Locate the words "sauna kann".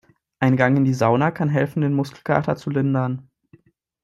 0.95-1.47